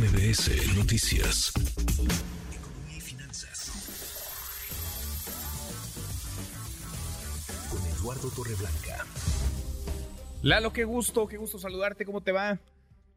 MBS 0.00 0.78
Noticias. 0.78 1.52
Economía 1.58 2.96
y 2.96 3.00
finanzas. 3.02 3.70
Con 7.68 7.86
Eduardo 7.86 8.30
Torreblanca. 8.30 9.04
Lalo, 10.42 10.72
qué 10.72 10.84
gusto, 10.84 11.28
qué 11.28 11.36
gusto 11.36 11.58
saludarte, 11.58 12.06
¿cómo 12.06 12.22
te 12.22 12.32
va? 12.32 12.58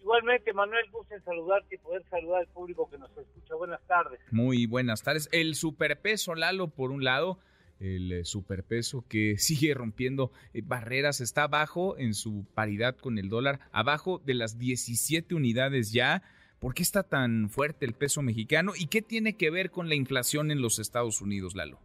Igualmente, 0.00 0.52
Manuel, 0.52 0.90
gusto 0.90 1.14
en 1.14 1.22
saludarte 1.22 1.76
y 1.76 1.78
poder 1.78 2.02
saludar 2.10 2.40
al 2.40 2.48
público 2.48 2.90
que 2.90 2.98
nos 2.98 3.16
escucha. 3.16 3.54
Buenas 3.54 3.80
tardes. 3.86 4.18
Muy 4.32 4.66
buenas 4.66 5.04
tardes. 5.04 5.28
El 5.30 5.54
superpeso, 5.54 6.34
Lalo, 6.34 6.66
por 6.66 6.90
un 6.90 7.04
lado, 7.04 7.38
el 7.78 8.10
eh, 8.10 8.24
superpeso 8.24 9.04
que 9.08 9.36
sigue 9.38 9.72
rompiendo 9.74 10.32
eh, 10.52 10.62
barreras, 10.64 11.20
está 11.20 11.44
abajo 11.44 11.96
en 11.96 12.14
su 12.14 12.44
paridad 12.54 12.96
con 12.96 13.18
el 13.18 13.28
dólar, 13.28 13.60
abajo 13.70 14.20
de 14.24 14.34
las 14.34 14.58
17 14.58 15.32
unidades 15.36 15.92
ya. 15.92 16.24
¿Por 16.62 16.74
qué 16.74 16.84
está 16.84 17.02
tan 17.02 17.48
fuerte 17.48 17.84
el 17.84 17.92
peso 17.92 18.22
mexicano 18.22 18.70
y 18.78 18.86
qué 18.86 19.02
tiene 19.02 19.36
que 19.36 19.50
ver 19.50 19.72
con 19.72 19.88
la 19.88 19.96
inflación 19.96 20.52
en 20.52 20.62
los 20.62 20.78
Estados 20.78 21.20
Unidos, 21.20 21.56
Lalo? 21.56 21.80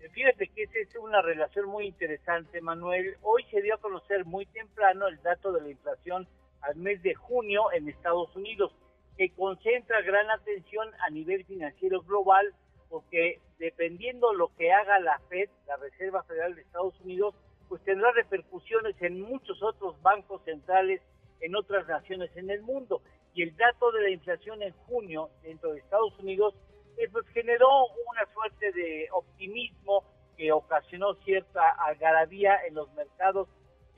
Eh, 0.00 0.08
fíjate 0.08 0.48
que 0.48 0.64
esa 0.64 0.80
es 0.80 0.96
una 0.96 1.22
relación 1.22 1.68
muy 1.68 1.86
interesante, 1.86 2.60
Manuel. 2.60 3.14
Hoy 3.22 3.44
se 3.52 3.62
dio 3.62 3.76
a 3.76 3.78
conocer 3.78 4.24
muy 4.24 4.46
temprano 4.46 5.06
el 5.06 5.22
dato 5.22 5.52
de 5.52 5.60
la 5.60 5.70
inflación 5.70 6.26
al 6.62 6.74
mes 6.74 7.00
de 7.04 7.14
junio 7.14 7.70
en 7.72 7.88
Estados 7.88 8.34
Unidos, 8.34 8.72
que 9.16 9.30
concentra 9.30 10.02
gran 10.02 10.28
atención 10.28 10.88
a 11.06 11.10
nivel 11.10 11.44
financiero 11.44 12.02
global 12.02 12.52
porque 12.88 13.38
dependiendo 13.60 14.34
lo 14.34 14.48
que 14.56 14.72
haga 14.72 14.98
la 14.98 15.20
Fed, 15.28 15.48
la 15.68 15.76
Reserva 15.76 16.24
Federal 16.24 16.56
de 16.56 16.62
Estados 16.62 17.00
Unidos, 17.02 17.36
pues 17.68 17.80
tendrá 17.84 18.10
repercusiones 18.10 19.00
en 19.00 19.20
muchos 19.20 19.62
otros 19.62 20.02
bancos 20.02 20.42
centrales 20.44 21.00
en 21.40 21.54
otras 21.54 21.86
naciones 21.86 22.36
en 22.36 22.50
el 22.50 22.62
mundo. 22.62 23.02
Y 23.34 23.42
el 23.42 23.56
dato 23.56 23.92
de 23.92 24.02
la 24.02 24.10
inflación 24.10 24.62
en 24.62 24.72
junio 24.86 25.30
dentro 25.42 25.72
de 25.72 25.78
Estados 25.78 26.18
Unidos 26.18 26.54
eh, 26.96 27.08
pues 27.10 27.26
generó 27.28 27.68
una 28.10 28.26
suerte 28.32 28.72
de 28.72 29.08
optimismo 29.12 30.04
que 30.36 30.52
ocasionó 30.52 31.14
cierta 31.24 31.62
algarabía 31.86 32.56
en 32.66 32.74
los 32.74 32.92
mercados, 32.94 33.48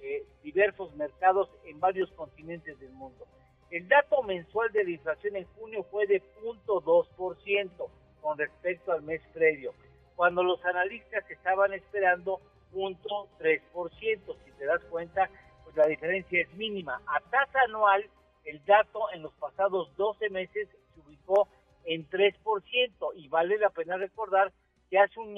eh, 0.00 0.24
diversos 0.42 0.94
mercados 0.96 1.48
en 1.64 1.80
varios 1.80 2.10
continentes 2.12 2.78
del 2.78 2.90
mundo. 2.90 3.26
El 3.70 3.88
dato 3.88 4.22
mensual 4.22 4.70
de 4.72 4.84
la 4.84 4.90
inflación 4.90 5.36
en 5.36 5.46
junio 5.54 5.84
fue 5.90 6.06
de 6.06 6.22
0.2% 6.42 7.88
con 8.20 8.38
respecto 8.38 8.92
al 8.92 9.02
mes 9.02 9.22
previo, 9.32 9.72
cuando 10.14 10.42
los 10.42 10.64
analistas 10.64 11.28
estaban 11.30 11.72
esperando 11.72 12.40
punto 12.72 13.28
3%. 13.38 14.36
Si 14.44 14.52
te 14.52 14.64
das 14.66 14.82
cuenta, 14.84 15.28
pues 15.64 15.76
la 15.76 15.86
diferencia 15.86 16.42
es 16.42 16.52
mínima. 16.54 17.00
A 17.06 17.20
tasa 17.20 17.60
anual, 17.66 18.04
el 18.44 18.64
dato 18.64 19.10
en 19.12 19.22
los 19.22 19.32
pasados 19.34 19.94
12 19.96 20.30
meses 20.30 20.68
se 20.94 21.00
ubicó 21.00 21.48
en 21.84 22.08
3% 22.08 23.12
y 23.16 23.28
vale 23.28 23.58
la 23.58 23.70
pena 23.70 23.96
recordar 23.96 24.52
que 24.90 24.98
hace 24.98 25.18
un 25.18 25.36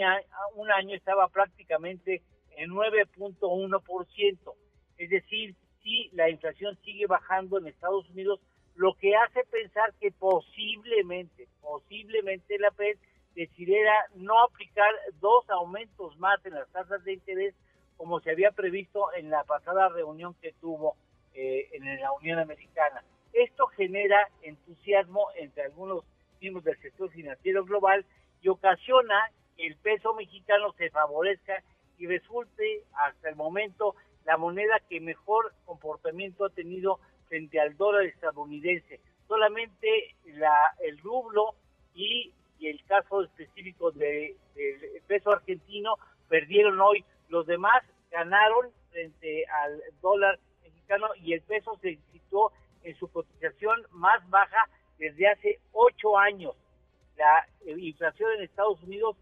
un 0.56 0.70
año 0.72 0.94
estaba 0.94 1.28
prácticamente 1.28 2.22
en 2.56 2.70
9.1%. 2.70 4.54
Es 4.98 5.10
decir, 5.10 5.54
si 5.82 6.08
la 6.12 6.30
inflación 6.30 6.76
sigue 6.84 7.06
bajando 7.06 7.58
en 7.58 7.66
Estados 7.66 8.08
Unidos, 8.10 8.40
lo 8.74 8.94
que 8.94 9.14
hace 9.14 9.44
pensar 9.44 9.94
que 10.00 10.10
posiblemente, 10.10 11.48
posiblemente 11.60 12.58
la 12.58 12.72
Fed 12.72 12.96
decidiera 13.34 13.92
no 14.14 14.42
aplicar 14.42 14.92
dos 15.20 15.48
aumentos 15.50 16.16
más 16.18 16.44
en 16.46 16.54
las 16.54 16.68
tasas 16.70 17.02
de 17.04 17.14
interés 17.14 17.54
como 17.96 18.20
se 18.20 18.30
había 18.30 18.50
previsto 18.50 19.12
en 19.14 19.30
la 19.30 19.44
pasada 19.44 19.88
reunión 19.88 20.34
que 20.34 20.52
tuvo 20.60 20.96
Americana. 22.32 23.04
Esto 23.32 23.66
genera 23.68 24.28
entusiasmo 24.42 25.28
entre 25.36 25.64
algunos 25.64 26.04
miembros 26.40 26.64
del 26.64 26.80
sector 26.80 27.10
financiero 27.10 27.64
global 27.64 28.04
y 28.42 28.48
ocasiona 28.48 29.30
que 29.56 29.66
el 29.66 29.76
peso 29.76 30.14
mexicano 30.14 30.72
se 30.78 30.90
favorezca 30.90 31.62
y 31.98 32.06
resulte 32.06 32.84
hasta 32.94 33.28
el 33.28 33.36
momento 33.36 33.94
la 34.24 34.36
moneda 34.36 34.80
que 34.88 35.00
mejor 35.00 35.52
comportamiento 35.64 36.44
ha 36.44 36.50
tenido 36.50 36.98
frente 37.28 37.60
al 37.60 37.76
dólar 37.76 38.04
estadounidense. 38.04 39.00
Solamente 39.28 40.14
la, 40.26 40.54
el 40.80 40.98
rublo 40.98 41.54
y, 41.94 42.32
el 42.60 42.82
caso 42.86 43.22
específico 43.22 43.90
del 43.90 44.36
peso 45.06 45.32
argentino 45.32 45.96
perdieron 46.28 46.80
hoy. 46.80 47.04
Los 47.28 47.46
demás 47.46 47.84
ganaron 48.10 48.70
frente 48.90 49.44
al 49.46 49.82
dólar 50.00 50.38
y 51.16 51.32
el 51.32 51.42
peso 51.42 51.78
se 51.80 51.98
situó 52.12 52.52
en 52.82 52.94
su 52.96 53.10
cotización 53.10 53.86
más 53.90 54.28
baja 54.30 54.68
desde 54.98 55.28
hace 55.28 55.60
ocho 55.72 56.16
años. 56.18 56.54
La 57.16 57.46
inflación 57.66 58.30
en 58.32 58.42
Estados 58.42 58.82
Unidos 58.82 59.16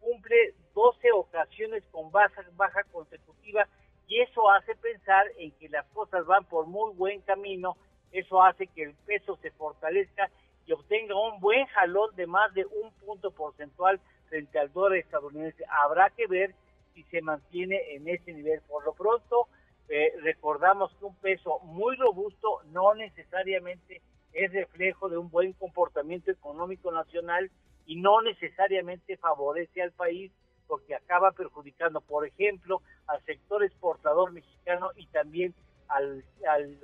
cumple 0.00 0.54
12 0.74 1.12
ocasiones 1.12 1.82
con 1.90 2.10
baja, 2.10 2.44
baja 2.56 2.84
consecutiva 2.84 3.66
y 4.06 4.20
eso 4.20 4.48
hace 4.50 4.74
pensar 4.76 5.26
en 5.38 5.50
que 5.52 5.68
las 5.68 5.86
cosas 5.88 6.24
van 6.26 6.44
por 6.44 6.66
muy 6.66 6.94
buen 6.94 7.20
camino, 7.22 7.76
eso 8.12 8.42
hace 8.42 8.66
que 8.68 8.84
el 8.84 8.94
peso 9.06 9.36
se 9.42 9.50
fortalezca 9.50 10.30
y 10.66 10.72
obtenga 10.72 11.14
un 11.14 11.40
buen 11.40 11.66
jalón 11.66 12.14
de 12.16 12.26
más 12.26 12.52
de 12.54 12.64
un 12.64 12.92
punto 13.04 13.30
porcentual 13.30 14.00
frente 14.28 14.58
al 14.58 14.72
dólar 14.72 14.98
estadounidense. 14.98 15.64
Habrá 15.68 16.10
que 16.10 16.26
ver 16.26 16.54
si 16.94 17.02
se 17.04 17.20
mantiene 17.22 17.94
en 17.94 18.08
ese 18.08 18.32
nivel. 18.32 18.60
Por 18.62 18.84
lo 18.84 18.92
pronto, 18.92 19.48
eh, 19.88 20.12
recordamos 20.22 20.94
que 20.98 21.04
un 21.04 21.14
peso 21.16 21.60
muy 21.60 21.96
robusto 21.96 22.60
no 22.72 22.94
necesariamente 22.94 24.02
es 24.32 24.52
reflejo 24.52 25.08
de 25.08 25.16
un 25.16 25.30
buen 25.30 25.54
comportamiento 25.54 26.30
económico 26.30 26.92
nacional 26.92 27.50
y 27.86 27.96
no 27.96 28.20
necesariamente 28.20 29.16
favorece 29.16 29.82
al 29.82 29.92
país 29.92 30.30
porque 30.66 30.94
acaba 30.94 31.32
perjudicando, 31.32 32.02
por 32.02 32.26
ejemplo, 32.26 32.82
al 33.06 33.24
sector 33.24 33.64
exportador 33.64 34.32
mexicano 34.32 34.90
y 34.96 35.06
también 35.06 35.54
al, 35.88 36.22
al 36.46 36.78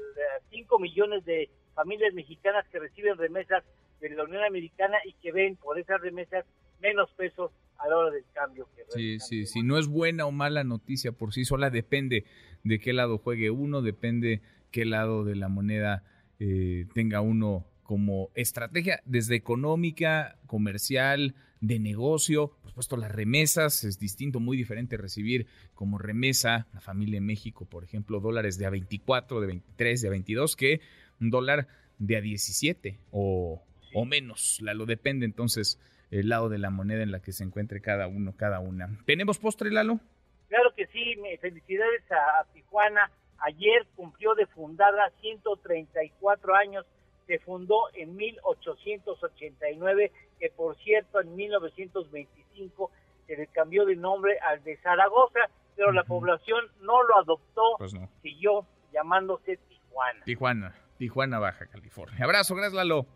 5 0.48 0.78
millones 0.78 1.24
de 1.26 1.50
familias 1.74 2.14
mexicanas 2.14 2.66
que 2.68 2.78
reciben 2.78 3.18
remesas 3.18 3.62
de 4.00 4.08
la 4.10 4.24
Unión 4.24 4.42
Americana 4.44 4.96
y 5.04 5.12
que 5.14 5.32
ven 5.32 5.56
por 5.56 5.78
esas 5.78 6.00
remesas 6.00 6.46
menos 6.80 7.10
pesos 7.12 7.50
a 7.84 7.88
la 7.88 7.96
hora 7.96 8.10
del 8.10 8.24
cambio. 8.32 8.68
Que 8.74 8.82
sí, 8.88 9.18
sí, 9.20 9.46
sí, 9.46 9.62
no 9.62 9.78
es 9.78 9.86
buena 9.86 10.26
o 10.26 10.32
mala 10.32 10.64
noticia 10.64 11.12
por 11.12 11.32
sí 11.32 11.44
sola, 11.44 11.70
depende 11.70 12.24
de 12.62 12.78
qué 12.78 12.92
lado 12.92 13.18
juegue 13.18 13.50
uno, 13.50 13.82
depende 13.82 14.40
qué 14.70 14.84
lado 14.84 15.24
de 15.24 15.36
la 15.36 15.48
moneda 15.48 16.04
eh, 16.38 16.86
tenga 16.94 17.20
uno 17.20 17.66
como 17.82 18.30
estrategia, 18.34 19.02
desde 19.04 19.36
económica, 19.36 20.38
comercial, 20.46 21.34
de 21.60 21.78
negocio, 21.78 22.48
por 22.60 22.70
supuesto 22.70 22.96
las 22.96 23.12
remesas, 23.12 23.84
es 23.84 23.98
distinto, 23.98 24.40
muy 24.40 24.56
diferente 24.56 24.96
recibir 24.96 25.46
como 25.74 25.98
remesa 25.98 26.66
la 26.74 26.80
familia 26.80 27.18
en 27.18 27.26
México, 27.26 27.64
por 27.66 27.84
ejemplo, 27.84 28.20
dólares 28.20 28.58
de 28.58 28.66
a 28.66 28.70
24, 28.70 29.40
de 29.40 29.46
23, 29.46 30.00
de 30.00 30.08
a 30.08 30.10
22, 30.10 30.56
que 30.56 30.80
un 31.20 31.30
dólar 31.30 31.68
de 31.98 32.16
a 32.16 32.20
17 32.20 32.98
o, 33.12 33.62
o 33.94 34.04
menos, 34.04 34.58
la, 34.60 34.74
lo 34.74 34.86
depende 34.86 35.26
entonces 35.26 35.80
el 36.10 36.28
lado 36.28 36.48
de 36.48 36.58
la 36.58 36.70
moneda 36.70 37.02
en 37.02 37.10
la 37.10 37.20
que 37.20 37.32
se 37.32 37.44
encuentre 37.44 37.80
cada 37.80 38.06
uno, 38.06 38.34
cada 38.36 38.60
una. 38.60 38.88
¿Tenemos 39.06 39.38
postre, 39.38 39.70
Lalo? 39.70 40.00
Claro 40.48 40.74
que 40.76 40.86
sí, 40.86 41.16
felicidades 41.40 42.02
a 42.12 42.44
Tijuana. 42.52 43.10
Ayer 43.38 43.86
cumplió 43.96 44.34
de 44.34 44.46
fundada 44.46 45.10
134 45.20 46.54
años 46.54 46.86
se 47.26 47.38
fundó 47.38 47.88
en 47.94 48.16
1889, 48.16 50.12
que 50.38 50.50
por 50.50 50.76
cierto 50.78 51.20
en 51.20 51.34
1925 51.36 52.90
se 53.26 53.36
le 53.36 53.46
cambió 53.48 53.84
de 53.86 53.96
nombre 53.96 54.38
al 54.40 54.62
de 54.64 54.76
Zaragoza, 54.78 55.40
pero 55.76 55.92
la 55.92 56.04
población 56.04 56.66
no 56.80 57.02
lo 57.02 57.18
adoptó, 57.18 57.62
pues 57.78 57.94
siguió 58.22 58.66
llamándose 58.92 59.56
Tijuana. 59.56 60.24
Tijuana, 60.24 60.74
Tijuana, 60.98 61.38
Baja 61.38 61.66
California. 61.66 62.22
Abrazo, 62.22 62.54
gracias 62.54 62.74
Lalo. 62.74 63.06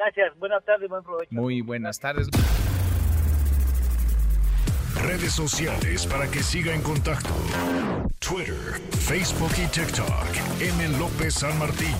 Gracias, 0.00 0.38
buenas 0.38 0.64
tardes, 0.64 0.88
buen 0.88 1.02
provecho. 1.02 1.28
Muy 1.30 1.60
buenas 1.60 2.00
tardes. 2.00 2.26
Redes 4.94 5.32
sociales 5.32 6.06
para 6.06 6.26
que 6.30 6.42
siga 6.42 6.72
en 6.72 6.80
contacto: 6.80 7.28
Twitter, 8.18 8.80
Facebook 8.98 9.52
y 9.62 9.66
TikTok. 9.66 10.08
M. 10.58 10.98
López 10.98 11.34
San 11.34 11.58
Martín. 11.58 11.94